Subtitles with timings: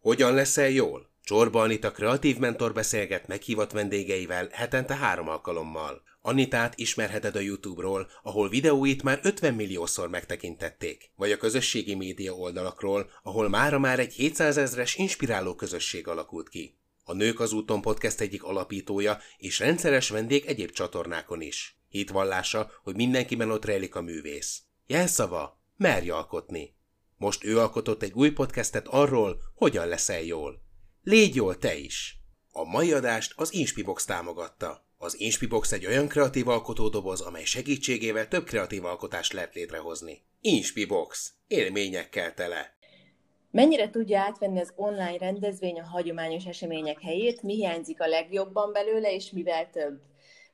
[0.00, 1.10] Hogyan leszel jól?
[1.22, 6.02] Csorba Anita kreatív mentor beszélget meghívott vendégeivel hetente három alkalommal.
[6.20, 13.10] Anitát ismerheted a YouTube-ról, ahol videóit már 50 milliószor megtekintették, vagy a közösségi média oldalakról,
[13.22, 16.78] ahol mára már egy 700 ezres inspiráló közösség alakult ki.
[17.04, 21.78] A Nők az úton podcast egyik alapítója és rendszeres vendég egyéb csatornákon is.
[21.88, 24.62] Hitvallása, hogy mindenkiben ott rejlik a művész.
[24.86, 26.78] Jelszava, merj alkotni.
[27.20, 30.60] Most ő alkotott egy új podcastet arról, hogyan leszel jól.
[31.02, 32.16] Légy jól te is!
[32.52, 34.84] A mai adást az Inspibox támogatta.
[34.98, 40.22] Az Inspibox egy olyan kreatív alkotódoboz, amely segítségével több kreatív alkotást lehet létrehozni.
[40.40, 41.32] Inspibox.
[41.46, 42.74] Élményekkel tele.
[43.50, 49.14] Mennyire tudja átvenni az online rendezvény a hagyományos események helyét, mi hiányzik a legjobban belőle,
[49.14, 50.00] és mivel több?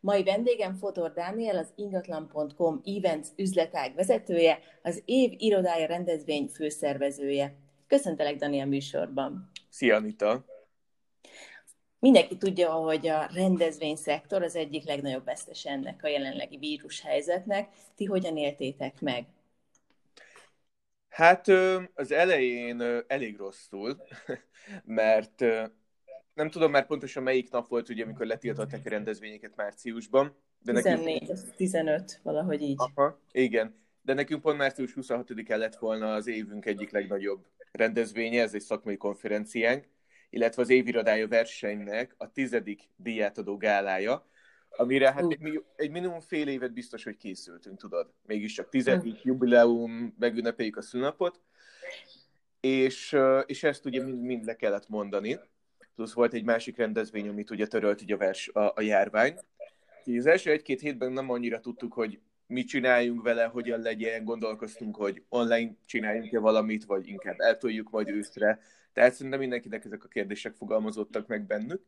[0.06, 7.54] Mai vendégem Fotor Dániel, az ingatlan.com Events üzletág vezetője, az év irodája rendezvény főszervezője.
[7.86, 9.50] Köszöntelek Daniel műsorban.
[9.68, 10.44] Szia, Anita!
[11.98, 17.68] Mindenki tudja, hogy a rendezvényszektor az egyik legnagyobb vesztes ennek a jelenlegi vírushelyzetnek.
[17.94, 19.26] Ti hogyan éltétek meg?
[21.08, 21.48] Hát
[21.94, 23.96] az elején elég rosszul,
[24.84, 25.44] mert
[26.36, 30.36] nem tudom már pontosan melyik nap volt, ugye, amikor letiltották a rendezvényeket márciusban.
[30.62, 31.54] De 14, nekünk...
[31.56, 32.76] 15, valahogy így.
[32.78, 33.74] Aha, igen.
[34.02, 38.96] De nekünk pont március 26-án lett volna az évünk egyik legnagyobb rendezvénye, ez egy szakmai
[38.96, 39.88] konferenciánk,
[40.30, 44.26] illetve az évirodája versenynek a tizedik díjátadó gálája,
[44.70, 48.12] amire hát egy, egy minimum fél évet biztos, hogy készültünk, tudod.
[48.26, 51.40] Mégiscsak tizedik jubileum, megünnepeljük a szülnapot,
[52.60, 55.38] és, és ezt ugye mind, mind le kellett mondani.
[55.96, 59.38] Plusz volt egy másik rendezvény, amit ugye törölt ugye a, vers, a, a járvány.
[60.04, 64.96] Így az első egy-két hétben nem annyira tudtuk, hogy mit csináljunk vele, hogyan legyen, gondolkoztunk,
[64.96, 68.60] hogy online csináljunk-e valamit, vagy inkább eltoljuk majd őszre.
[68.92, 71.82] Tehát szerintem mindenkinek ezek a kérdések fogalmazottak meg bennük.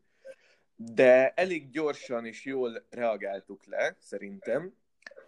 [0.76, 4.72] De elég gyorsan és jól reagáltuk le, szerintem,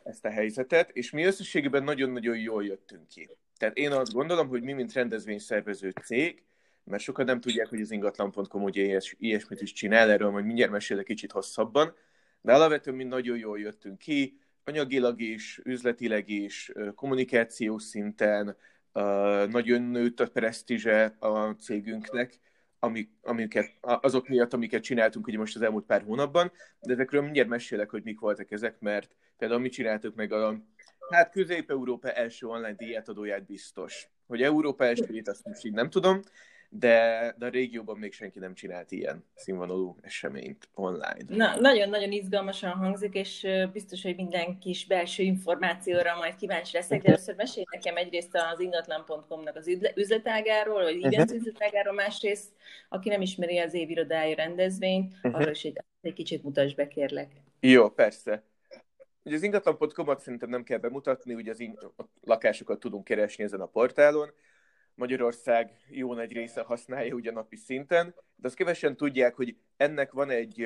[0.02, 3.30] ezt a helyzetet, és mi összességében nagyon-nagyon jól jöttünk ki.
[3.56, 6.42] Tehát én azt gondolom, hogy mi, mint rendezvényszervező cég,
[6.90, 10.70] mert sokan nem tudják, hogy az ingatlan.com ugye ilyes, ilyesmit is csinál, erről majd mindjárt
[10.72, 11.94] mesélek kicsit hosszabban,
[12.40, 18.56] de alapvetően mi nagyon jól jöttünk ki, anyagilag is, üzletileg is, kommunikációs szinten,
[19.48, 22.38] nagyon nőtt a presztízse a cégünknek,
[22.78, 27.48] amik, amiket, azok miatt, amiket csináltunk ugye most az elmúlt pár hónapban, de ezekről mindjárt
[27.48, 30.62] mesélek, hogy mik voltak ezek, mert például mi csináltuk meg a
[31.10, 34.08] hát Közép-Európa első online díjátadóját biztos.
[34.26, 36.20] Hogy Európa elsőjét azt most így nem tudom,
[36.72, 41.24] de, de a régióban még senki nem csinált ilyen színvonalú eseményt online.
[41.26, 47.08] Na, nagyon-nagyon izgalmasan hangzik, és biztos, hogy minden kis belső információra majd kíváncsi leszek, de
[47.08, 51.36] először mesélj nekem egyrészt az ingatlan.com-nak az üzletágáról, vagy events uh-huh.
[51.36, 52.52] üzletágáról, másrészt,
[52.88, 55.34] aki nem ismeri az évirodája rendezvényt, uh-huh.
[55.34, 57.32] arról is egy, egy kicsit mutasd be, kérlek.
[57.60, 58.42] Jó, persze.
[59.24, 61.78] Ugye az ingatlan.com-at szerintem nem kell bemutatni, ugye az in-
[62.20, 64.30] lakásokat tudunk keresni ezen a portálon,
[65.00, 70.30] Magyarország jó nagy része használja ugye napi szinten, de azt kevesen tudják, hogy ennek van
[70.30, 70.60] egy,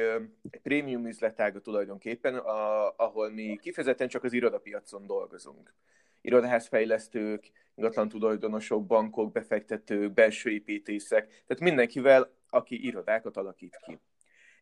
[0.50, 5.74] egy prémium üzletága tulajdonképpen, a, ahol mi kifejezetten csak az irodapiacon dolgozunk.
[6.20, 13.98] Irodaházfejlesztők, ingatlan tulajdonosok, bankok, befektetők, belső építészek, tehát mindenkivel, aki irodákat alakít ki.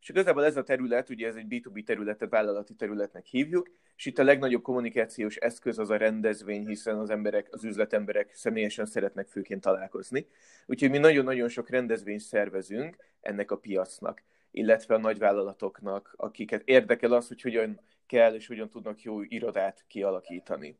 [0.02, 4.18] És igazából ez a terület, ugye ez egy B2B területet, vállalati területnek hívjuk, és itt
[4.18, 9.60] a legnagyobb kommunikációs eszköz az a rendezvény, hiszen az emberek, az üzletemberek személyesen szeretnek főként
[9.60, 10.26] találkozni.
[10.66, 17.28] Úgyhogy mi nagyon-nagyon sok rendezvényt szervezünk ennek a piacnak, illetve a nagyvállalatoknak, akiket érdekel az,
[17.28, 20.78] hogy hogyan kell és hogyan tudnak jó irodát kialakítani.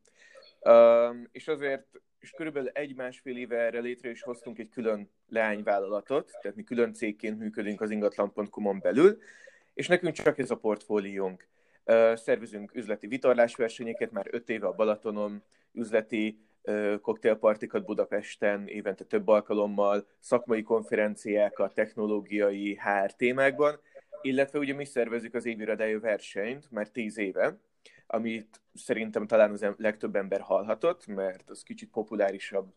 [0.61, 6.57] Um, és azért és körülbelül egy-másfél éve erre létre is hoztunk egy külön leányvállalatot, tehát
[6.57, 9.17] mi külön cégként működünk az ingatlan.com-on belül,
[9.73, 11.47] és nekünk csak ez a portfóliónk.
[12.13, 16.39] Szervezünk üzleti vitorlásversenyeket már öt éve a Balatonon, üzleti
[17.01, 23.79] koktélpartikat Budapesten évente több alkalommal, szakmai konferenciákat, technológiai HR témákban,
[24.21, 27.57] illetve ugye mi szervezzük az évirodája versenyt már tíz éve,
[28.07, 32.73] amit szerintem talán az legtöbb ember hallhatott, mert az kicsit populárisabb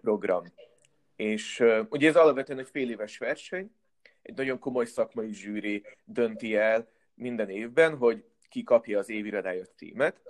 [0.00, 0.44] program.
[1.16, 3.70] És ugye ez alapvetően egy fél éves verseny,
[4.22, 10.20] egy nagyon komoly szakmai zsűri dönti el minden évben, hogy ki kapja az évirodája címet.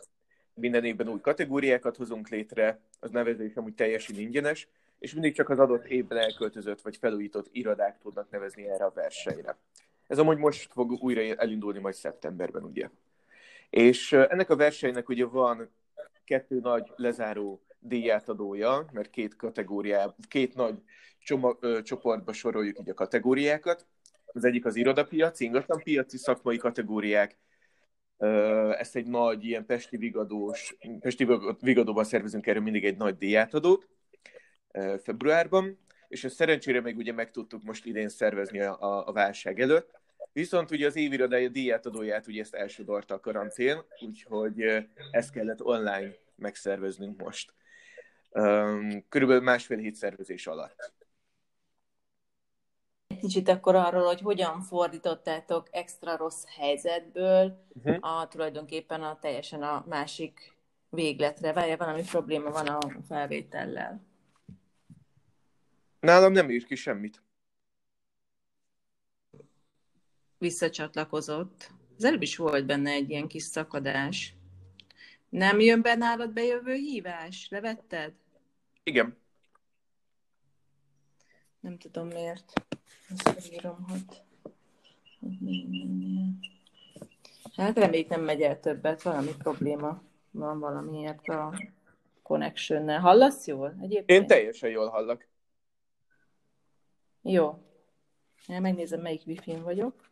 [0.54, 5.58] Minden évben új kategóriákat hozunk létre, az nevezés amúgy teljesen ingyenes, és mindig csak az
[5.58, 9.56] adott évben elköltözött vagy felújított irodák tudnak nevezni erre a versenyre.
[10.06, 12.88] Ez amúgy most fog újra elindulni majd szeptemberben, ugye.
[13.70, 15.70] És ennek a versenynek ugye van
[16.24, 20.82] kettő nagy lezáró díjátadója, mert két kategóriá, két nagy
[21.18, 23.86] csomag, ö, csoportba soroljuk így a kategóriákat.
[24.26, 27.38] Az egyik az irodapiac, ingatlanpiaci szakmai kategóriák,
[28.78, 31.26] ezt egy nagy ilyen Pesti Vigadós, Pesti
[31.60, 33.88] Vigadóban szervezünk erről mindig egy nagy díjátadót
[35.02, 35.78] februárban,
[36.08, 39.97] és ezt szerencsére még ugye meg tudtuk most idén szervezni a, a, a válság előtt.
[40.32, 44.62] Viszont ugye az évirodája díjátadóját ugye ezt elsodorta a karantén, úgyhogy
[45.10, 47.54] ezt kellett online megszerveznünk most.
[49.08, 50.96] Körülbelül másfél hét szervezés alatt
[53.18, 58.20] kicsit akkor arról, hogy hogyan fordítottátok extra rossz helyzetből uh-huh.
[58.20, 60.56] a tulajdonképpen a teljesen a másik
[60.90, 61.52] végletre.
[61.52, 62.78] Várja, valami probléma van a
[63.08, 64.06] felvétellel.
[66.00, 67.22] Nálam nem ír ki semmit.
[70.38, 71.70] Visszacsatlakozott.
[71.96, 74.34] Az előbb is volt benne egy ilyen kis szakadás.
[75.28, 77.48] Nem jön be nálad bejövő hívás?
[77.50, 78.12] Levetted?
[78.82, 79.16] Igen.
[81.60, 82.52] Nem tudom miért.
[83.36, 84.22] Ezt írom, hogy...
[87.56, 91.58] Hát reméljük nem megy el többet, valami probléma van valamiért a
[92.22, 94.10] connection Hallasz jól egyébként?
[94.10, 95.28] Én teljesen jól hallak.
[97.22, 97.62] Jó.
[98.46, 100.07] Megnézem, melyik wifi vagyok.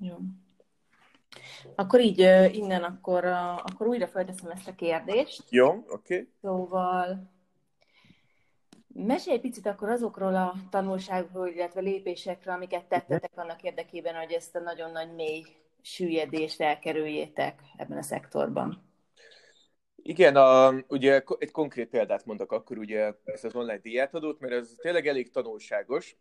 [0.00, 0.16] Jó.
[1.74, 2.18] Akkor így
[2.52, 3.24] innen akkor,
[3.64, 5.42] akkor újra felteszem ezt a kérdést.
[5.50, 5.86] Jó, oké.
[5.88, 6.28] Okay.
[6.40, 7.32] Szóval
[8.94, 14.60] mesélj picit akkor azokról a tanulságokról, illetve lépésekről, amiket tettetek annak érdekében, hogy ezt a
[14.60, 15.44] nagyon nagy mély
[15.82, 18.82] süllyedést elkerüljétek ebben a szektorban.
[19.96, 24.74] Igen, a, ugye egy konkrét példát mondok akkor ugye ezt az online díjátadót, mert ez
[24.76, 26.16] tényleg elég tanulságos.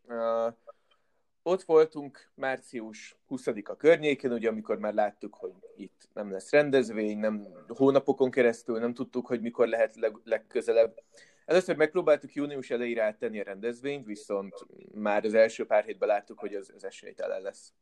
[1.45, 7.47] Ott voltunk március 20-a környékén, ugye amikor már láttuk, hogy itt nem lesz rendezvény, nem
[7.67, 11.03] hónapokon keresztül, nem tudtuk, hogy mikor lehet leg, legközelebb.
[11.45, 16.53] Először megpróbáltuk június elejére áttenni a rendezvényt, viszont már az első pár hétben láttuk, hogy
[16.53, 17.73] az, az esélytelen lesz.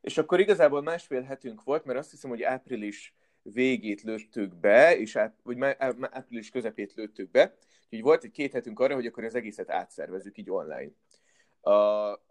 [0.00, 5.16] És akkor igazából másfél hetünk volt, mert azt hiszem, hogy április végét lőttük be, és
[5.16, 5.56] át, vagy
[6.00, 7.54] április közepét lőttük be,
[7.84, 10.90] úgyhogy volt egy két hetünk arra, hogy akkor az egészet átszervezzük így online.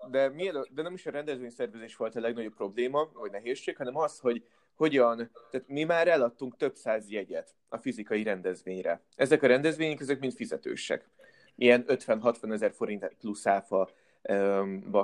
[0.10, 4.20] De, mielőtt, de nem is a rendezvényszervezés volt a legnagyobb probléma, vagy nehézség, hanem az,
[4.20, 4.44] hogy
[4.76, 9.02] hogyan, tehát mi már eladtunk több száz jegyet a fizikai rendezvényre.
[9.16, 11.10] Ezek a rendezvények, ezek mind fizetősek.
[11.56, 13.90] Ilyen 50-60 ezer forint plusz áfa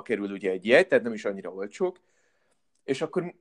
[0.02, 2.00] kerül ugye egy jegy, tehát nem is annyira olcsók.
[2.84, 3.34] És akkor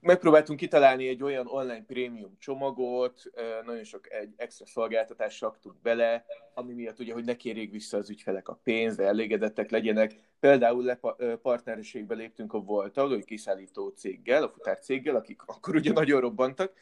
[0.00, 3.22] megpróbáltunk kitalálni egy olyan online prémium csomagot,
[3.64, 6.24] nagyon sok egy extra szolgáltatást raktunk bele,
[6.54, 10.18] ami miatt ugye, hogy ne kérjék vissza az ügyfelek a pénzt, de elégedettek legyenek.
[10.40, 10.98] Például le
[11.42, 16.72] partnerségbe léptünk a Volta, hogy kiszállító céggel, a futár céggel, akik akkor ugye nagyon robbantak,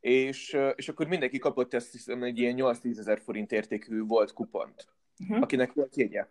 [0.00, 4.88] és, és akkor mindenki kapott ezt hiszem egy ilyen 8-10 ezer forint értékű volt kupont
[5.20, 5.42] uh-huh.
[5.42, 6.26] akinek volt jegye.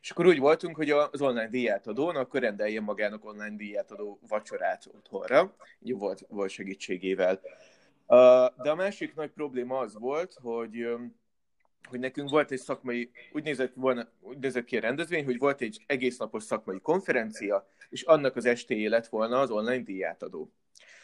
[0.00, 5.54] És akkor úgy voltunk, hogy az online díjátadón akkor rendeljen magának online díjátadó vacsorát otthonra,
[5.82, 7.40] így volt, volt segítségével.
[8.62, 10.86] De a másik nagy probléma az volt, hogy
[11.88, 15.60] hogy nekünk volt egy szakmai, úgy nézett, volna, úgy nézett ki a rendezvény, hogy volt
[15.60, 20.52] egy egész napos szakmai konferencia, és annak az estéje lett volna az online díjátadó.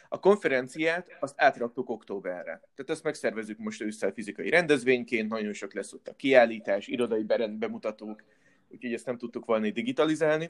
[0.09, 2.61] A konferenciát azt átraktuk októberre.
[2.75, 7.23] Tehát ezt megszervezünk most ősszel fizikai rendezvényként, nagyon sok lesz ott a kiállítás, irodai
[7.57, 8.23] bemutatók,
[8.67, 10.49] úgyhogy ezt nem tudtuk volna digitalizálni,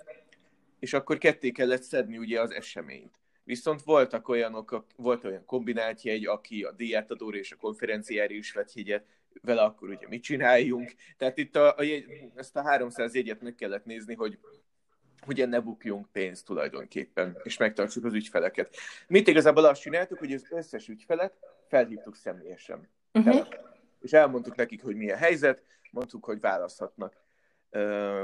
[0.79, 3.13] és akkor ketté kellett szedni ugye az eseményt.
[3.43, 8.73] Viszont voltak olyanok, volt olyan kombinált jegy, aki a díjátadóra és a konferenciára is vett
[8.73, 9.05] jegyet,
[9.41, 10.93] vele akkor ugye mit csináljunk.
[11.17, 14.37] Tehát itt a, a jegy, ezt a 300 jegyet meg kellett nézni, hogy
[15.27, 18.75] hogy ne bukjunk pénzt tulajdonképpen, és megtartsuk az ügyfeleket.
[19.07, 21.33] Mit igazából azt csináltuk, hogy az összes ügyfelet
[21.67, 22.89] felhívtuk személyesen.
[23.13, 23.47] Uh-huh.
[24.01, 27.25] És elmondtuk nekik, hogy mi a helyzet, mondtuk, hogy választhatnak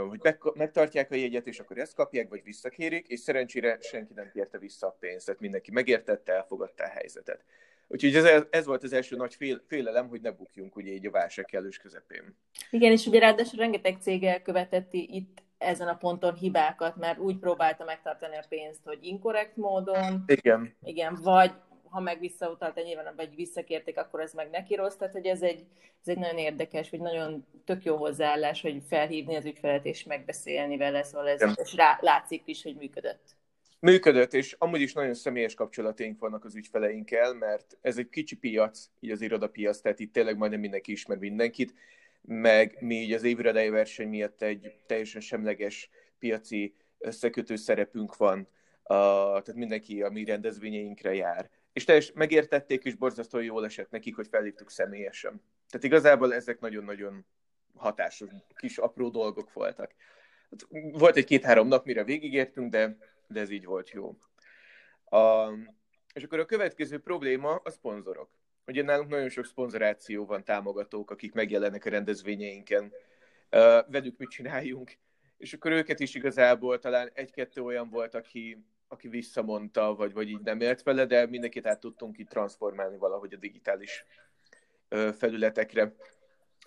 [0.10, 0.20] hogy
[0.54, 4.88] megtartják a jegyet, és akkor ezt kapják, vagy visszakérik, és szerencsére senki nem kérte vissza
[4.88, 7.44] a pénzt, tehát mindenki megértette, elfogadta a helyzetet.
[7.88, 11.12] Úgyhogy ez, ez volt az első nagy fél, félelem, hogy ne bukjunk ugye így a
[11.12, 12.38] válság kellős közepén.
[12.70, 17.84] Igen, és ugye ráadásul rengeteg cég elkövetett itt ezen a ponton hibákat, mert úgy próbálta
[17.84, 20.24] megtartani a pénzt, hogy inkorrekt módon.
[20.26, 20.76] Igen.
[20.84, 21.52] Igen, vagy
[21.94, 24.96] ha meg visszautalta nyilván, vagy visszakérték, akkor ez meg neki rossz.
[24.96, 25.66] Tehát, hogy ez egy,
[26.02, 30.78] ez egy nagyon érdekes, vagy nagyon tök jó hozzáállás, hogy felhívni az ügyfelet és megbeszélni
[30.78, 33.36] vele, szóval ez, és rá, látszik is, hogy működött.
[33.80, 38.90] Működött, és amúgy is nagyon személyes kapcsolataink vannak az ügyfeleinkkel, mert ez egy kicsi piac,
[39.00, 41.74] így az irodapiac, tehát itt tényleg majdnem mindenki ismer mindenkit,
[42.28, 45.90] meg mi így az évredei verseny miatt egy teljesen semleges
[46.20, 48.48] piaci összekötő szerepünk van,
[48.84, 48.96] a,
[49.42, 51.50] tehát mindenki a mi rendezvényeinkre jár.
[51.74, 55.42] És teljes megértették, és borzasztóan jól esett nekik, hogy felhívtuk személyesen.
[55.70, 57.26] Tehát igazából ezek nagyon-nagyon
[57.76, 59.92] hatásos, kis apró dolgok voltak.
[60.50, 64.18] Hát volt egy két-három nap, mire végigértünk, de, de ez így volt jó.
[65.06, 65.52] A,
[66.14, 68.30] és akkor a következő probléma a szponzorok.
[68.68, 72.84] Ugye nálunk nagyon sok szponzoráció van, támogatók, akik megjelennek a rendezvényeinken.
[73.52, 74.92] Uh, velük mit csináljunk?
[75.38, 80.42] És akkor őket is igazából talán egy-kettő olyan volt, aki, aki visszamondta, vagy, vagy így
[80.44, 84.06] nem élt vele, de mindenkit át tudtunk itt transformálni valahogy a digitális
[84.90, 85.96] uh, felületekre.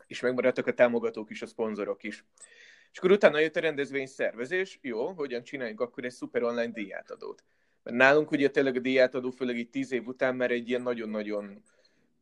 [0.07, 2.25] És megmaradtak a támogatók is, a szponzorok is.
[2.93, 7.45] És akkor utána jött a rendezvény szervezés, jó, hogyan csináljunk akkor egy szuper online díjátadót.
[7.83, 11.63] Mert nálunk ugye tényleg a díjátadó, főleg itt tíz év után, mert egy ilyen nagyon-nagyon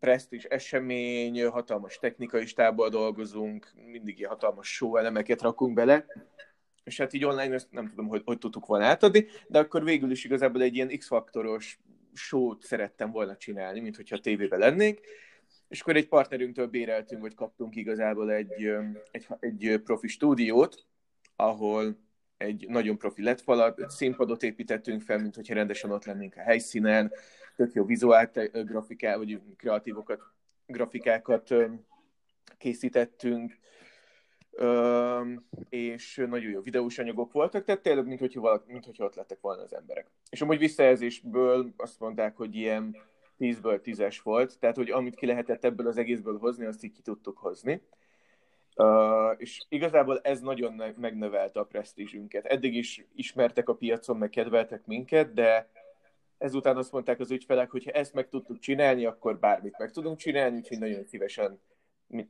[0.04, 6.06] presztis esemény, hatalmas technikai stábbal dolgozunk, mindig ilyen hatalmas show elemeket rakunk bele,
[6.84, 10.10] és hát így online ezt nem tudom, hogy, hogy tudtuk volna átadni, de akkor végül
[10.10, 11.80] is igazából egy ilyen X-faktoros
[12.14, 15.00] show-t szerettem volna csinálni, mint hogyha tévében lennék,
[15.68, 18.70] és akkor egy partnerünktől béreltünk, vagy kaptunk igazából egy,
[19.10, 20.86] egy, egy profi stúdiót,
[21.36, 21.98] ahol
[22.36, 26.40] egy nagyon profi lett falat, egy színpadot építettünk fel, mint hogyha rendesen ott lennénk a
[26.40, 27.12] helyszínen,
[27.56, 30.20] tök jó vizuál grafikát, vagy kreatívokat,
[30.66, 31.54] grafikákat
[32.58, 33.58] készítettünk,
[35.68, 39.40] és nagyon jó videós anyagok voltak, tehát tényleg, mint hogyha, valaki, mint hogyha ott lettek
[39.40, 40.06] volna az emberek.
[40.30, 42.96] És amúgy visszajelzésből azt mondták, hogy ilyen
[43.38, 47.02] 10-ből 10-es volt, tehát hogy amit ki lehetett ebből az egészből hozni, azt így ki
[47.02, 47.82] tudtuk hozni.
[48.76, 52.44] Uh, és igazából ez nagyon megnövelte a presztízsünket.
[52.44, 55.68] Eddig is ismertek a piacon, meg kedveltek minket, de
[56.38, 60.18] ezután azt mondták az ügyfelek, hogy ha ezt meg tudtuk csinálni, akkor bármit meg tudunk
[60.18, 61.60] csinálni, úgyhogy nagyon szívesen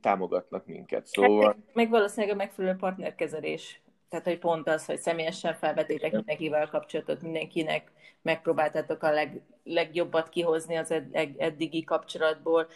[0.01, 1.05] támogatnak minket.
[1.05, 1.45] Szóval...
[1.45, 3.81] Hát, meg valószínűleg a megfelelő partnerkezelés.
[4.09, 10.75] Tehát, hogy pont az, hogy személyesen felvetétek mindenkivel kapcsolatot, mindenkinek megpróbáltátok a leg, legjobbat kihozni
[10.75, 12.67] az ed- eddigi kapcsolatból.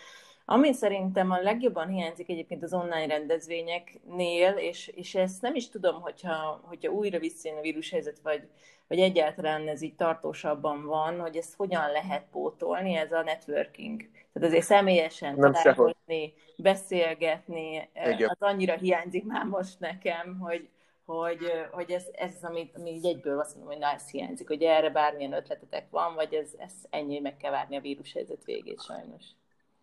[0.52, 6.02] Ami szerintem a legjobban hiányzik egyébként az online rendezvényeknél, és, és ezt nem is tudom,
[6.02, 8.48] hogyha, hogyha újra visszajön a vírushelyzet, vagy,
[8.88, 14.02] vagy egyáltalán ez így tartósabban van, hogy ezt hogyan lehet pótolni, ez a networking.
[14.34, 18.30] Tehát azért személyesen nem találkozni, beszélgetni, Igen.
[18.30, 20.70] az annyira hiányzik már most nekem, hogy,
[21.06, 24.48] hogy, hogy ez, ez az, amit, ami így egyből azt mondom, hogy na, ez hiányzik,
[24.48, 28.84] hogy erre bármilyen ötletetek van, vagy ez, ez ennyi, meg kell várni a vírushelyzet végét
[28.84, 29.24] sajnos.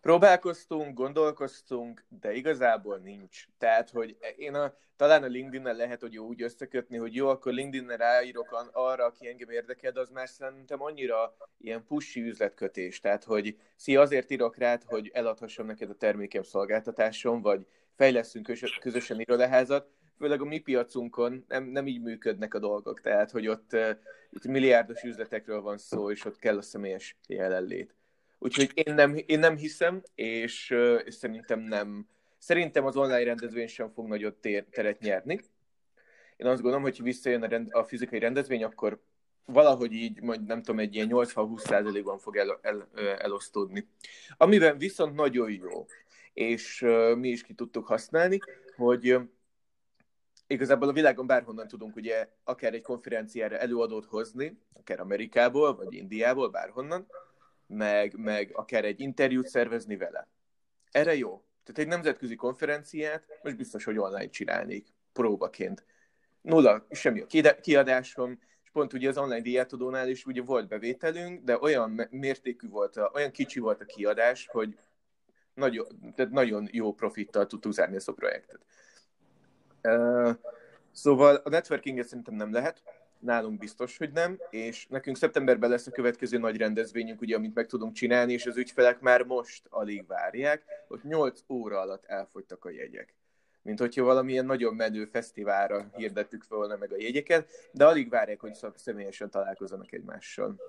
[0.00, 3.44] Próbálkoztunk, gondolkoztunk, de igazából nincs.
[3.58, 7.52] Tehát, hogy én a, talán a LinkedIn-nel lehet, hogy jó úgy összekötni, hogy jó, akkor
[7.52, 13.00] LinkedIn-nel ráírok arra, aki engem érdekel, de az már szerintem annyira ilyen pushy üzletkötés.
[13.00, 19.20] Tehát, hogy szia, azért írok rád, hogy eladhassam neked a termékem szolgáltatásom, vagy fejleszünk közösen
[19.20, 19.88] irodaházat,
[20.18, 23.90] főleg a mi piacunkon nem, nem így működnek a dolgok, tehát hogy ott, uh,
[24.30, 27.95] itt milliárdos üzletekről van szó, és ott kell a személyes jelenlét.
[28.38, 30.74] Úgyhogy én nem, én nem hiszem, és,
[31.04, 32.08] és szerintem nem.
[32.38, 35.40] Szerintem az online rendezvény sem fog nagyot tér, teret nyerni.
[36.36, 39.00] Én azt gondolom, hogy ha visszajön a, rend, a fizikai rendezvény, akkor
[39.46, 42.88] valahogy így, majd nem tudom, egy ilyen 80-20%-ban fog el, el,
[43.18, 43.88] elosztódni.
[44.36, 45.86] Amiben viszont nagyon jó,
[46.32, 46.80] és
[47.16, 48.38] mi is ki tudtuk használni,
[48.76, 49.18] hogy
[50.46, 56.48] igazából a világon bárhonnan tudunk ugye akár egy konferenciára előadót hozni, akár Amerikából, vagy Indiából,
[56.48, 57.06] bárhonnan,
[57.66, 60.28] meg, meg akár egy interjút szervezni vele.
[60.90, 61.44] Erre jó.
[61.64, 65.84] Tehát egy nemzetközi konferenciát most biztos, hogy online csinálnék, próbaként.
[66.40, 71.58] Nulla, semmi a kiadásom, és pont ugye az online diátodónál is ugye volt bevételünk, de
[71.58, 74.78] olyan mértékű volt, a, olyan kicsi volt a kiadás, hogy
[75.54, 78.60] nagyon, tehát nagyon jó profittal tudtuk zárni ezt a projektet.
[79.82, 80.34] Uh,
[80.92, 82.82] szóval a networkinget szerintem nem lehet,
[83.26, 87.66] nálunk biztos, hogy nem, és nekünk szeptemberben lesz a következő nagy rendezvényünk, ugye, amit meg
[87.66, 92.70] tudunk csinálni, és az ügyfelek már most alig várják, hogy 8 óra alatt elfogytak a
[92.70, 93.14] jegyek.
[93.62, 98.58] Mint hogyha valamilyen nagyon menő fesztiválra hirdettük volna meg a jegyeket, de alig várják, hogy
[98.74, 100.60] személyesen találkozzanak egymással.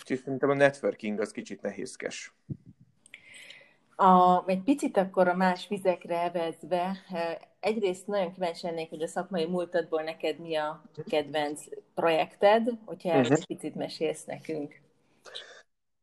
[0.00, 2.34] Úgyhogy szerintem a networking az kicsit nehézkes.
[3.96, 9.06] A, egy picit akkor a más vizekre evezve, eh, egyrészt nagyon kíváncsi lennék, hogy a
[9.06, 13.32] szakmai múltadból neked mi a kedvenc projekted, hogyha uh-huh.
[13.32, 14.80] egy picit mesélsz nekünk.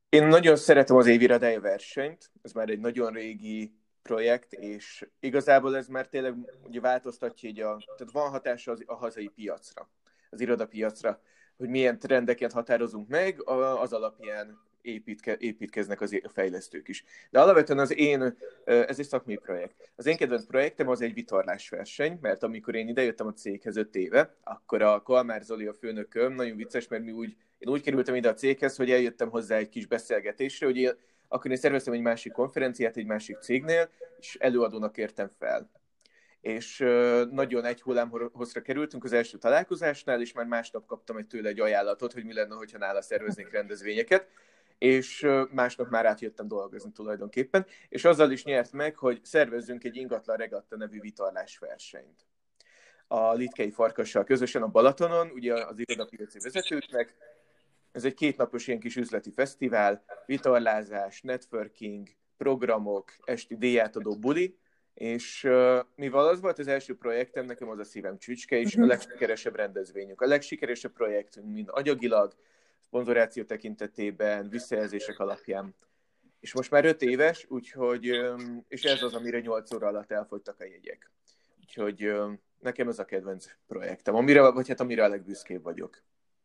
[0.10, 5.88] Én nagyon szeretem az éviradai versenyt, ez már egy nagyon régi projekt, és igazából ez
[5.88, 6.36] már tényleg
[6.68, 9.90] ugye változtatja így a, tehát van hatása az, a hazai piacra,
[10.30, 11.22] az irodapiacra,
[11.58, 17.04] hogy milyen trendeket határozunk meg, az alapján építke, építkeznek az a fejlesztők is.
[17.30, 19.92] De alapvetően az én, ez egy szakmai projekt.
[19.96, 24.36] Az én kedvenc projektem az egy vitorlásverseny, mert amikor én idejöttem a céghez öt éve,
[24.44, 28.30] akkor a Kalmár Zoli a főnököm, nagyon vicces, mert mi úgy, én úgy kerültem ide
[28.30, 30.92] a céghez, hogy eljöttem hozzá egy kis beszélgetésre, hogy én,
[31.28, 35.70] akkor én szerveztem egy másik konferenciát egy másik cégnél, és előadónak értem fel
[36.42, 36.78] és
[37.32, 42.14] nagyon egy hullámhozra kerültünk az első találkozásnál, és már másnap kaptam egy tőle egy ajánlatot,
[42.14, 44.28] hogy mi lenne, hogyha nála szerveznénk rendezvényeket,
[44.80, 50.38] és másnap már átjöttem dolgozni tulajdonképpen, és azzal is nyert meg, hogy szervezzünk egy ingatlan
[50.38, 52.28] regatta nevű vitorlás versenyt.
[53.08, 57.16] A Litkei Farkassal közösen a Balatonon, ugye az irodapiaci vezetőknek,
[57.92, 62.08] ez egy kétnapos ilyen kis üzleti fesztivál, vitorlázás, networking,
[62.38, 64.58] programok, esti díjátadó buli,
[64.94, 68.80] és uh, mivel az volt az első projektem, nekem az a szívem csücske, és a
[68.80, 68.88] mhm.
[68.88, 70.22] legsikeresebb rendezvényünk.
[70.22, 72.34] A legsikeresebb projektünk mind agyagilag,
[72.90, 75.76] szponzoráció tekintetében, visszajelzések alapján.
[76.40, 78.06] És most már öt éves, úgyhogy,
[78.68, 81.12] és ez az, amire nyolc óra alatt elfogytak a jegyek.
[81.60, 82.14] Úgyhogy
[82.60, 86.02] nekem ez a kedvenc projektem, amire, vagy hát amire a legbüszkébb vagyok.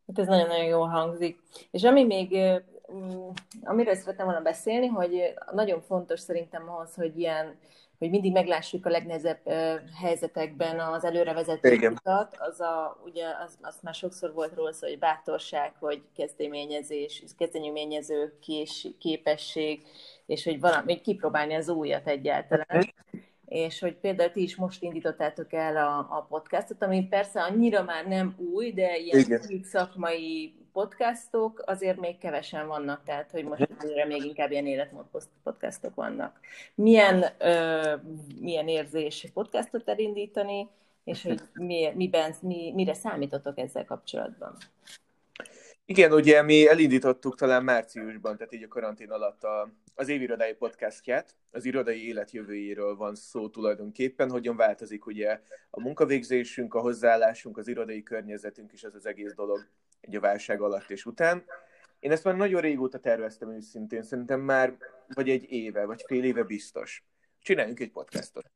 [0.07, 1.41] Hát ez nagyon-nagyon jól hangzik.
[1.71, 2.37] És ami még,
[3.63, 7.59] amiről szerettem volna beszélni, hogy nagyon fontos szerintem az, hogy ilyen
[7.99, 9.49] hogy mindig meglássuk a legnehezebb
[10.01, 14.99] helyzetekben az előrevezető utat, az a, ugye az, az már sokszor volt róla szó, hogy
[14.99, 19.87] bátorság, hogy kezdeményezés, kezdeményező kés, képesség,
[20.27, 22.67] és hogy valami, hogy kipróbálni az újat egyáltalán.
[22.71, 23.21] Uh-huh.
[23.47, 28.07] És hogy például ti is most indítottátok el a, a podcastot, ami persze annyira már
[28.07, 34.25] nem új, de ilyen szakmai podcastok azért még kevesen vannak, tehát hogy most azért még
[34.25, 35.05] inkább ilyen életmód
[35.43, 36.41] podcastok vannak.
[36.75, 37.95] Milyen, ö,
[38.41, 40.69] milyen érzés podcastot elindítani,
[41.05, 44.57] és hogy mi, miben, mi, mire számítotok ezzel kapcsolatban?
[45.85, 51.37] Igen, ugye mi elindítottuk talán márciusban, tehát így a karantén alatt a, az évirodai podcastját.
[51.51, 55.41] Az irodai élet jövőjéről van szó tulajdonképpen, hogyan változik ugye
[55.71, 59.69] a munkavégzésünk, a hozzáállásunk, az irodai környezetünk és ez az egész dolog
[60.07, 61.45] egy a válság alatt és után.
[61.99, 64.77] Én ezt már nagyon régóta terveztem őszintén, szerintem már
[65.15, 67.05] vagy egy éve, vagy fél éve biztos.
[67.41, 68.51] Csináljunk egy podcastot.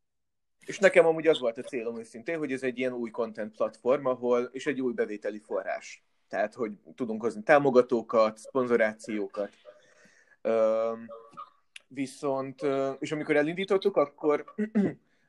[0.66, 4.06] És nekem amúgy az volt a célom őszintén, hogy ez egy ilyen új content platform,
[4.06, 6.04] ahol, és egy új bevételi forrás.
[6.28, 9.52] Tehát, hogy tudunk hozni támogatókat, szponzorációkat.
[11.88, 12.62] viszont,
[12.98, 14.44] és amikor elindítottuk, akkor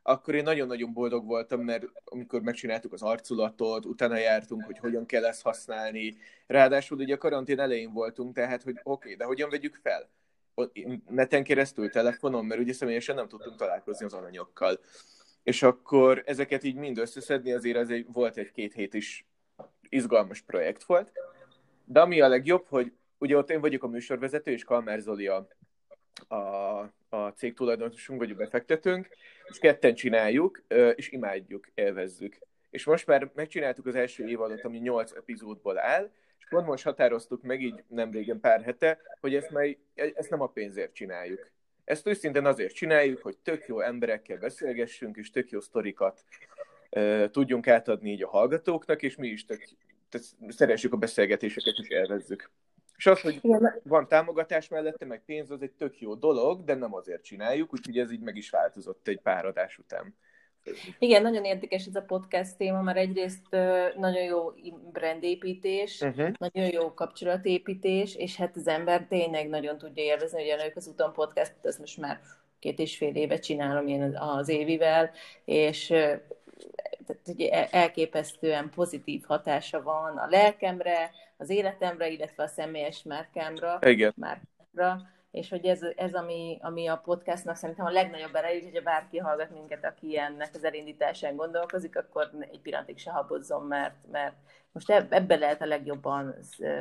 [0.09, 5.25] akkor én nagyon-nagyon boldog voltam, mert amikor megcsináltuk az arculatot, utána jártunk, hogy hogyan kell
[5.25, 6.17] ezt használni.
[6.47, 10.09] Ráadásul ugye a karantén elején voltunk, tehát, hogy oké, okay, de hogyan vegyük fel?
[11.09, 14.79] Neten keresztül, telefonon, mert ugye személyesen nem tudtunk találkozni az alanyokkal.
[15.43, 19.27] És akkor ezeket így mind összeszedni, azért az egy, volt egy-két hét is
[19.89, 21.11] izgalmas projekt volt.
[21.85, 25.47] De ami a legjobb, hogy ugye ott én vagyok a műsorvezető, és Kalmár Zoli a,
[26.29, 26.35] a,
[27.09, 29.07] a cég tulajdonosunk, vagy a befektetőnk,
[29.49, 30.61] és ketten csináljuk,
[30.95, 32.37] és imádjuk, élvezzük.
[32.69, 37.41] És most már megcsináltuk az első évadot, ami nyolc epizódból áll, és pont most határoztuk
[37.41, 41.49] meg így nem régen pár hete, hogy ezt, már, ezt nem a pénzért csináljuk.
[41.83, 46.23] Ezt őszintén azért csináljuk, hogy tök jó emberekkel beszélgessünk, és tök jó sztorikat
[47.31, 49.63] tudjunk átadni így a hallgatóknak, és mi is tök,
[50.09, 52.49] tök, szeressük a beszélgetéseket, és élvezzük.
[52.99, 53.41] És az, hogy
[53.83, 57.97] van támogatás mellette, meg pénz, az egy tök jó dolog, de nem azért csináljuk, úgyhogy
[57.97, 60.15] ez így meg is változott egy pár adás után.
[60.99, 63.49] Igen, nagyon érdekes ez a podcast téma, mert egyrészt
[63.95, 64.51] nagyon jó
[64.91, 66.29] brandépítés, uh-huh.
[66.37, 70.87] nagyon jó kapcsolatépítés, és hát az ember tényleg nagyon tudja élvezni, hogy a Nők az
[70.87, 72.19] úton podcast, ezt most már
[72.59, 75.11] két és fél éve csinálom én az Évivel,
[75.45, 75.93] és
[77.05, 84.13] tehát ugye elképesztően pozitív hatása van a lelkemre, az életemre, illetve a személyes márkámra, Igen.
[84.15, 89.17] márkámra és hogy ez, ez ami, ami a podcastnak szerintem a legnagyobb erejű, hogyha bárki
[89.17, 94.35] hallgat minket, aki ennek az elindításán gondolkozik, akkor egy pillanatig se habozzon, mert, mert
[94.71, 96.35] most ebbe lehet a legjobban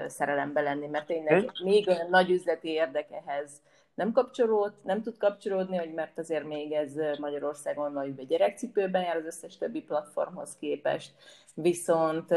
[0.06, 1.64] szerelembe lenni, mert tényleg hm?
[1.64, 3.62] még olyan nagy üzleti érdekehez
[3.98, 9.24] nem kapcsolód, nem tud kapcsolódni, hogy mert azért még ez Magyarországon vagy gyerekcipőben jár az
[9.24, 11.12] összes többi platformhoz képest,
[11.54, 12.34] viszont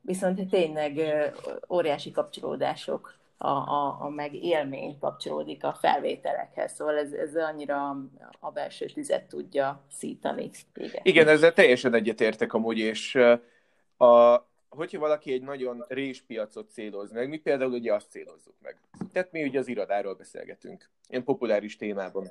[0.00, 1.00] viszont tényleg
[1.68, 4.34] óriási kapcsolódások a, a, a meg
[5.00, 7.96] kapcsolódik a felvételekhez, szóval ez, ez annyira
[8.40, 10.50] a belső tüzet tudja szítani.
[10.74, 13.14] Igen, Igen ezzel teljesen egyetértek amúgy, és
[13.96, 18.80] a, hogyha valaki egy nagyon rés piacot céloz meg, mi például ugye azt célozzuk meg.
[19.12, 22.30] Tehát mi ugye az irodáról beszélgetünk, ilyen populáris témában.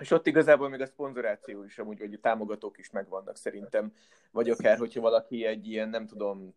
[0.00, 3.92] És ott igazából még a szponzoráció is amúgy, vagy a támogatók is megvannak szerintem.
[4.30, 6.52] Vagy akár, hogyha valaki egy ilyen, nem tudom,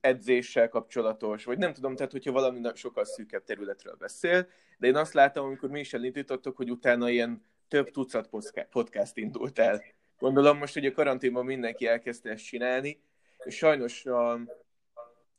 [0.00, 5.14] edzéssel kapcsolatos, vagy nem tudom, tehát hogyha valami sokkal szűkebb területről beszél, de én azt
[5.14, 8.30] láttam, amikor mi is elindítottuk, hogy utána ilyen több tucat
[8.70, 9.82] podcast indult el.
[10.18, 13.00] Gondolom most, hogy a karanténban mindenki elkezdte ezt csinálni,
[13.48, 14.40] sajnos a,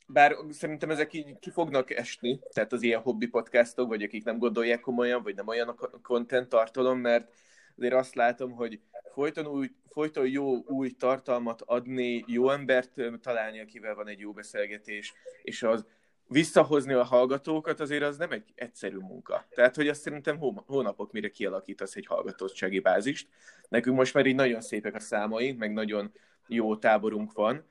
[0.07, 4.37] bár szerintem ezek így ki fognak esni, tehát az ilyen hobbi podcastok, vagy akik nem
[4.37, 7.33] gondolják komolyan, vagy nem olyan a content tartalom, mert
[7.77, 8.79] azért azt látom, hogy
[9.13, 12.91] folyton, új, folyton jó új tartalmat adni, jó embert
[13.21, 15.13] találni, akivel van egy jó beszélgetés,
[15.43, 15.85] és az
[16.27, 19.45] visszahozni a hallgatókat azért az nem egy egyszerű munka.
[19.49, 23.27] Tehát, hogy azt szerintem hónapok mire kialakítasz egy hallgatottsági bázist.
[23.69, 26.11] Nekünk most már így nagyon szépek a számaink, meg nagyon
[26.47, 27.65] jó táborunk van,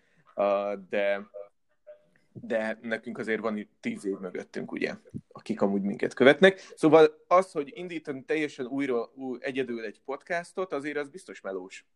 [0.89, 1.29] de
[2.41, 4.95] de nekünk azért van itt tíz év mögöttünk, ugye,
[5.33, 6.59] akik amúgy minket követnek.
[6.77, 11.87] Szóval az, hogy indítani teljesen újra új, egyedül egy podcastot, azért az biztos melós.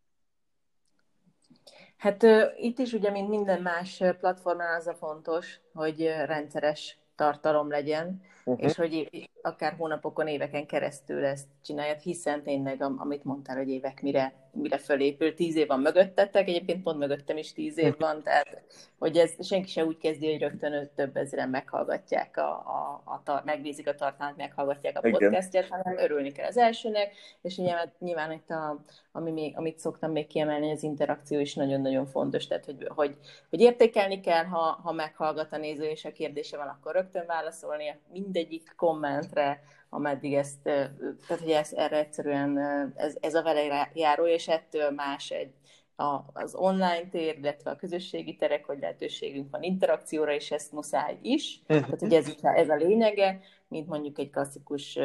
[1.97, 2.25] Hát
[2.57, 8.65] itt is ugye, mint minden más platformán az a fontos, hogy rendszeres tartalom legyen, uh-huh.
[8.65, 14.48] és hogy akár hónapokon, éveken keresztül ezt csináljad, hiszen tényleg, amit mondtál, hogy évek mire,
[14.51, 18.63] mire fölépül, tíz év van mögöttetek, egyébként pont mögöttem is tíz év van, tehát
[18.99, 23.41] hogy ez senki se úgy kezdi, hogy rögtön több ezeren meghallgatják, a, a, a, a
[23.45, 28.49] megnézik a tartalmat, meghallgatják a podcastját, hanem örülni kell az elsőnek, és nyilván, nyilván itt
[28.49, 33.15] a, ami még, amit szoktam még kiemelni, az interakció is nagyon-nagyon fontos, tehát hogy, hogy,
[33.49, 37.99] hogy értékelni kell, ha, ha meghallgat a néző, és a kérdése van, akkor rögtön válaszolni
[38.11, 42.57] mindegyik kommentre, ameddig ezt, tehát hogy ez, erre egyszerűen
[42.95, 45.53] ez, ez a vele járó, és ettől más egy,
[45.95, 51.17] a, az online tér, illetve a közösségi terek, hogy lehetőségünk van interakcióra, és ezt muszáj
[51.21, 51.61] is.
[51.67, 51.85] Uh-huh.
[51.85, 54.99] Tehát, hogy ez, ez a lényege, mint mondjuk egy klasszikus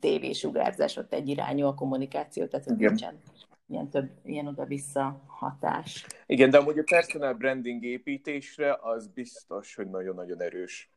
[0.00, 3.20] tévésugárzás, ott egy irányú a kommunikáció, tehát hogy nincsen
[3.70, 6.06] ilyen több ilyen oda-vissza hatás.
[6.26, 10.90] Igen, de amúgy a personal branding építésre az biztos, hogy nagyon-nagyon erős.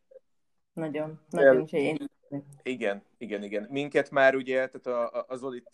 [0.73, 2.09] Nagyon, nagyon, én...
[2.63, 3.67] Igen, igen, igen.
[3.69, 5.71] Minket már ugye, tehát a, a, az Zolit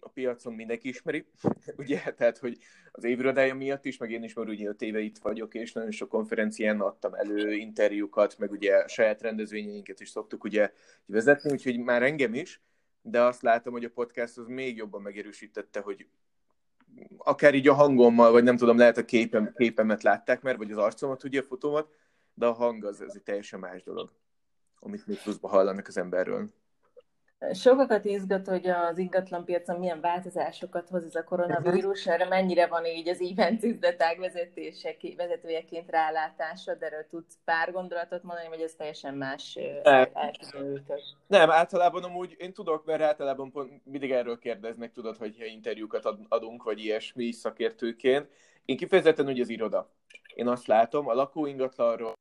[0.00, 1.26] a piacon mindenki ismeri,
[1.76, 2.58] ugye, tehát, hogy
[2.92, 5.90] az évirodája miatt is, meg én is már ugye öt éve itt vagyok, és nagyon
[5.90, 10.72] sok konferencián adtam elő interjúkat, meg ugye a saját rendezvényeinket is szoktuk ugye
[11.06, 12.60] vezetni, úgyhogy már engem is,
[13.02, 16.06] de azt látom, hogy a podcast az még jobban megerősítette, hogy
[17.18, 20.78] akár így a hangommal, vagy nem tudom, lehet a képem, képemet látták már, vagy az
[20.78, 21.88] arcomat, ugye a fotómat,
[22.34, 24.12] de a hang az, az egy teljesen más dolog,
[24.84, 26.48] amit még pluszba hallanak az emberről.
[27.52, 33.08] Sokakat izgat, hogy az ingatlanpiacon milyen változásokat hoz ez a koronavírus, erre mennyire van így
[33.08, 34.18] az event üzletág
[35.16, 39.58] vezetőjeként rálátása, de erről tudsz pár gondolatot mondani, vagy ez teljesen más
[40.12, 41.00] elképzelőtök?
[41.26, 46.62] Nem, általában amúgy én tudok, mert általában pont mindig erről kérdeznek, tudod, hogy interjúkat adunk,
[46.62, 48.28] vagy ilyesmi szakértőként.
[48.64, 49.90] Én kifejezetten ugye az iroda.
[50.34, 52.13] Én azt látom, a lakóingatlanról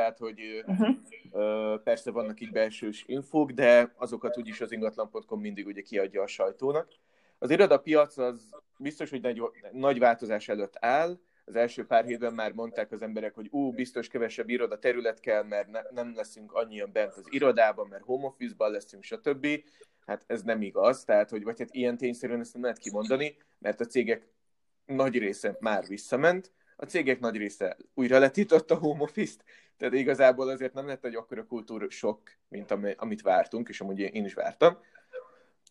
[0.00, 1.82] tehát hogy uh-huh.
[1.82, 6.88] persze vannak így belsős infók, de azokat úgyis az ingatlan.com mindig ugye kiadja a sajtónak.
[7.38, 11.18] Az irodapiac az biztos, hogy nagy, nagy változás előtt áll.
[11.44, 15.42] Az első pár hétben már mondták az emberek, hogy ú, biztos kevesebb iroda terület kell,
[15.42, 19.46] mert ne, nem leszünk annyian bent az irodában, mert home office-ban leszünk, stb.
[20.06, 23.80] Hát ez nem igaz, tehát hogy vagy hát ilyen tényszerűen ezt nem lehet kimondani, mert
[23.80, 24.28] a cégek
[24.86, 29.44] nagy része már visszament, a cégek nagy része újra letított a home office-t,
[29.76, 34.24] tehát igazából azért nem lett egy akkora kultúr sok, mint amit vártunk, és amúgy én
[34.24, 34.78] is vártam.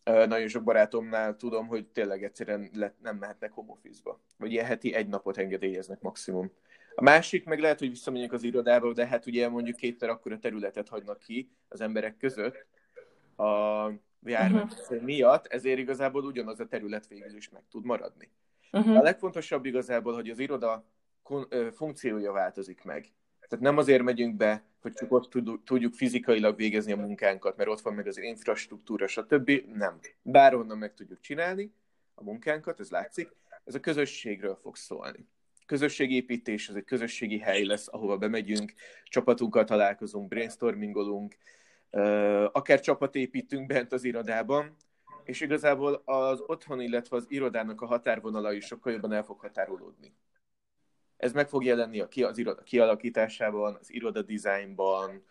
[0.03, 4.19] Nagyon sok barátomnál tudom, hogy tényleg egyszerűen nem mehetnek home office-ba.
[4.37, 6.51] Vagy ilyen heti egy napot engedélyeznek maximum.
[6.95, 10.89] A másik meg lehet, hogy visszamegyek az irodába, de hát ugye mondjuk kétszer akkora területet
[10.89, 12.65] hagynak ki az emberek között
[13.37, 13.91] a
[14.23, 15.01] járvány uh-huh.
[15.01, 18.31] miatt, ezért igazából ugyanaz a terület végül is meg tud maradni.
[18.71, 18.97] Uh-huh.
[18.97, 20.85] A legfontosabb igazából, hogy az iroda
[21.71, 23.11] funkciója változik meg.
[23.47, 25.31] Tehát nem azért megyünk be, hogy csak ott
[25.65, 29.51] tudjuk fizikailag végezni a munkánkat, mert ott van meg az infrastruktúra, stb.
[29.73, 29.99] Nem.
[30.21, 31.73] Bárhonnan meg tudjuk csinálni
[32.13, 33.29] a munkánkat, ez látszik.
[33.65, 35.27] Ez a közösségről fog szólni.
[35.65, 41.35] Közösségépítés, ez egy közösségi hely lesz, ahova bemegyünk, csapatunkkal találkozunk, brainstormingolunk,
[42.51, 44.75] akár csapat építünk bent az irodában,
[45.23, 50.13] és igazából az otthon, illetve az irodának a határvonala is sokkal jobban el fog határolódni.
[51.19, 55.23] Ez meg fog jelenni a, az iroda kialakításában, az iroda dizájnban,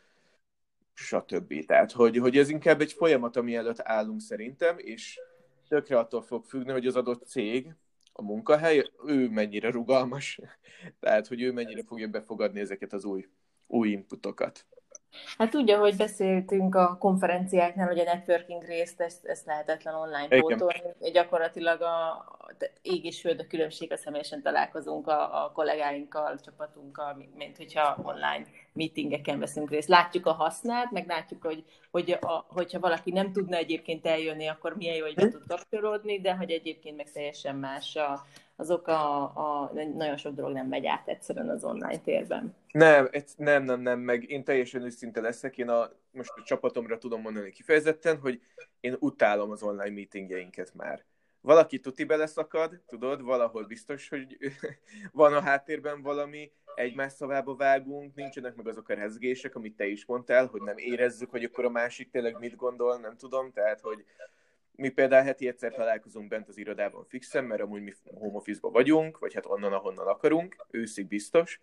[0.94, 1.64] stb.
[1.64, 5.20] Tehát, hogy, hogy ez inkább egy folyamat, ami előtt állunk szerintem, és
[5.68, 7.74] tökre attól fog függni, hogy az adott cég,
[8.12, 10.40] a munkahely, ő mennyire rugalmas,
[11.00, 13.28] tehát, hogy ő mennyire fogja befogadni ezeket az új,
[13.66, 14.66] új inputokat.
[15.38, 21.10] Hát tudja, hogy beszéltünk a konferenciáknál, hogy a networking részt, ezt, ezt lehetetlen online pótolni.
[21.12, 22.24] Gyakorlatilag a,
[22.82, 28.46] ég és föld a különbség, a személyesen találkozunk a, a kollégáinkkal, csapatunkkal, mint hogyha online
[28.72, 29.88] meetingeken veszünk részt.
[29.88, 34.76] Látjuk a hasznát, meg látjuk, hogy, hogy a, hogyha valaki nem tudna egyébként eljönni, akkor
[34.76, 39.22] milyen jó, hogy be tud kapcsolódni, de hogy egyébként meg teljesen más a, azok a,
[39.22, 42.54] a, nagyon sok dolog nem megy át egyszerűen az online térben.
[42.72, 47.20] Nem, nem, nem, nem, meg én teljesen őszinte leszek, én a, most a csapatomra tudom
[47.20, 48.40] mondani kifejezetten, hogy
[48.80, 51.04] én utálom az online meetingjeinket már.
[51.40, 54.36] Valaki tuti beleszakad, tudod, valahol biztos, hogy
[55.12, 60.04] van a háttérben valami, egymás szavába vágunk, nincsenek meg azok a rezgések, amit te is
[60.06, 64.04] mondtál, hogy nem érezzük, hogy akkor a másik tényleg mit gondol, nem tudom, tehát, hogy
[64.72, 69.18] mi például heti egyszer találkozunk bent az irodában fixen, mert amúgy mi home office vagyunk,
[69.18, 71.60] vagy hát onnan, ahonnan akarunk, őszig biztos,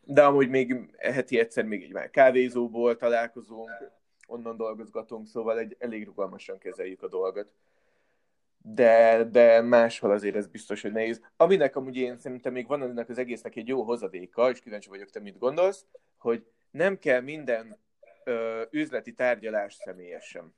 [0.00, 3.70] de amúgy még heti egyszer még egy már kávézóból találkozunk,
[4.26, 7.52] onnan dolgozgatunk, szóval egy, elég rugalmasan kezeljük a dolgot.
[8.62, 11.20] De, de máshol azért ez biztos, hogy nehéz.
[11.36, 15.10] Aminek amúgy én szerintem még van ennek az egésznek egy jó hozadéka, és kíváncsi vagyok,
[15.10, 17.78] te mit gondolsz, hogy nem kell minden
[18.24, 20.54] ö, üzleti tárgyalás személyesen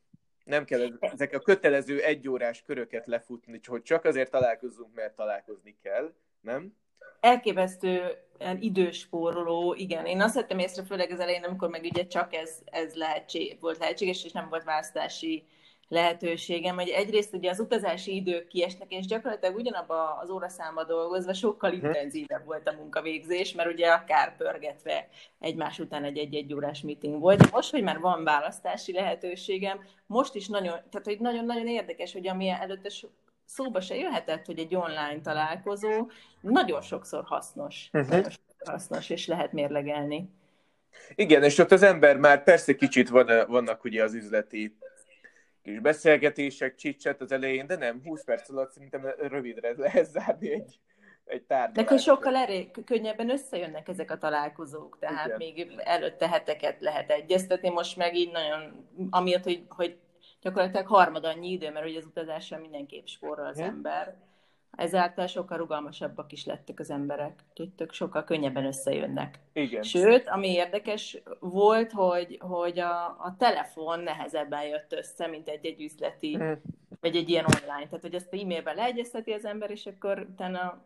[0.50, 6.14] nem kell ezek a kötelező egyórás köröket lefutni, hogy csak azért találkozzunk, mert találkozni kell,
[6.40, 6.76] nem?
[7.20, 8.02] Elképesztő
[8.60, 10.06] időspóroló, igen.
[10.06, 13.78] Én azt vettem észre, főleg az elején, amikor meg ugye csak ez, ez lehetség, volt
[13.78, 15.46] lehetséges, és nem volt választási
[15.90, 21.70] lehetőségem, hogy egyrészt ugye az utazási idők kiesnek, és gyakorlatilag ugyanabba az óraszámba dolgozva sokkal
[21.70, 21.84] hm.
[21.84, 25.08] intenzívebb volt a munkavégzés, mert ugye akár pörgetve
[25.40, 27.50] egymás után egy egy-egy órás meeting volt.
[27.50, 32.48] Most, hogy már van választási lehetőségem, most is nagyon, tehát hogy nagyon-nagyon érdekes, hogy ami
[32.48, 32.90] előtte
[33.44, 38.10] szóba se jöhetett, hogy egy online találkozó nagyon sokszor hasznos, uh-huh.
[38.10, 40.28] nagyon sokszor hasznos, és lehet mérlegelni.
[41.14, 44.76] Igen, és ott az ember már persze kicsit van, vannak ugye az üzleti
[45.62, 50.78] kis beszélgetések, csicset az elején, de nem, 20 perc alatt szerintem rövidre lehet zárni egy,
[51.24, 51.90] egy tárgyalást.
[51.90, 55.38] Neki sokkal elég, könnyebben összejönnek ezek a találkozók, tehát Igen.
[55.38, 59.98] még előtte heteket lehet egyeztetni, most meg így nagyon, amiatt, hogy, hogy
[60.40, 63.68] gyakorlatilag harmad annyi idő, mert ugye az utazással mindenképp spórol az Igen.
[63.68, 64.16] ember.
[64.76, 69.38] Ezáltal sokkal rugalmasabbak is lettek az emberek, úgyhogy tök sokkal könnyebben összejönnek.
[69.52, 69.82] Igen.
[69.82, 76.34] Sőt, ami érdekes volt, hogy, hogy a, a telefon nehezebben jött össze, mint egy-egy üzleti,
[76.34, 76.60] hmm.
[77.00, 77.86] vagy egy ilyen online.
[77.86, 80.82] Tehát, hogy ezt e-mailben leegyezteti az ember, és akkor utána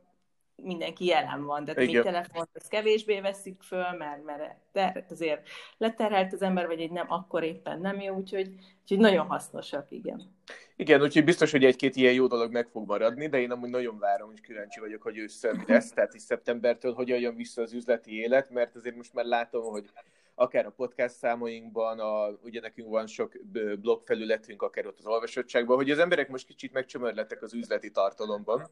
[0.57, 4.25] mindenki jelen van, de mi telefont ezt kevésbé veszik föl, mert,
[4.73, 8.49] mert azért leterhelt az ember, vagy egy nem, akkor éppen nem jó, úgyhogy,
[8.83, 10.33] úgyhogy nagyon hasznosak, igen.
[10.77, 13.99] Igen, úgyhogy biztos, hogy egy-két ilyen jó dolog meg fog maradni, de én amúgy nagyon
[13.99, 17.73] várom, és kíváncsi vagyok, hogy ősszel mi lesz, tehát is szeptembertől hogyan jön vissza az
[17.73, 19.91] üzleti élet, mert azért most már látom, hogy
[20.35, 23.33] akár a podcast számainkban, a, ugye nekünk van sok
[23.81, 28.71] blog felületünk, akár ott az olvasottságban, hogy az emberek most kicsit megcsömörlettek az üzleti tartalomban,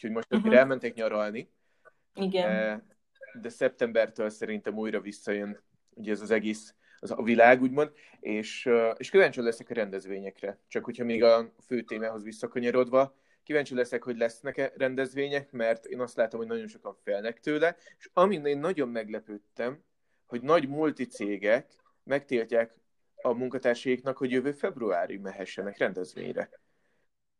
[0.00, 0.56] úgyhogy most uh-huh.
[0.56, 1.50] elmentek nyaralni.
[2.14, 2.50] Igen.
[2.50, 2.80] Eh,
[3.40, 8.92] de szeptembertől szerintem újra visszajön ugye ez az egész az a világ, úgymond, és, eh,
[8.96, 10.58] és kíváncsi leszek a rendezvényekre.
[10.68, 16.16] Csak hogyha még a fő témához visszakanyarodva, kíváncsi leszek, hogy lesznek-e rendezvények, mert én azt
[16.16, 19.82] látom, hogy nagyon sokan felnek tőle, és amin én nagyon meglepődtem,
[20.26, 21.66] hogy nagy multicégek
[22.02, 22.74] megtiltják
[23.22, 26.50] a munkatársaiknak, hogy jövő februárig mehessenek rendezvényre.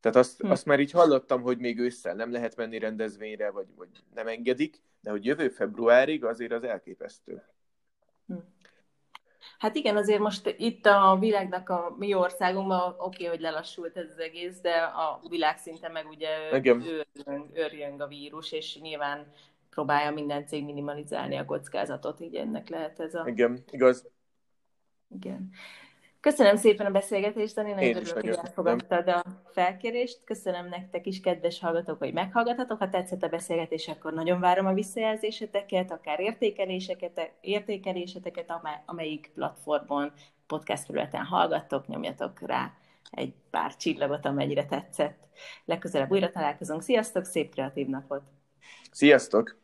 [0.01, 0.51] Tehát azt, hm.
[0.51, 4.83] azt már így hallottam, hogy még ősszel nem lehet menni rendezvényre, vagy, vagy nem engedik,
[5.01, 7.43] de hogy jövő februárig azért az elképesztő.
[8.27, 8.35] Hm.
[9.59, 14.11] Hát igen, azért most itt a világnak a mi országunkban oké, okay, hogy lelassult ez
[14.11, 19.33] az egész, de a világszinten meg ugye őrjön, őrjön a vírus, és nyilván
[19.71, 23.25] próbálja minden cég minimalizálni a kockázatot, így ennek lehet ez a...
[23.27, 24.11] Igen, igaz.
[25.15, 25.51] Igen.
[26.21, 30.21] Köszönöm szépen a beszélgetést, Dani, nagyon örülök, hogy elfogadtad a felkérést.
[30.25, 32.79] Köszönöm nektek is, kedves hallgatók, hogy meghallgatatok.
[32.79, 38.53] Ha tetszett a beszélgetés, akkor nagyon várom a visszajelzéseteket, akár értékeléseket, értékeléseteket,
[38.87, 40.13] amelyik platformon,
[40.47, 42.73] podcast felületen hallgattok, nyomjatok rá
[43.11, 45.29] egy pár csillagot, amennyire tetszett.
[45.65, 46.83] Legközelebb újra találkozunk.
[46.83, 48.23] Sziasztok, szép kreatív napot!
[48.91, 49.61] Sziasztok!